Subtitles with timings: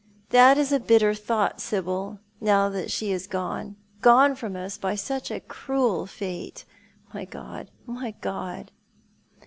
[0.31, 5.29] That is a hitter thought, Sibyl, now she is gone— gone from us by such
[5.29, 6.65] a cruel fate.
[7.13, 8.71] My God, my God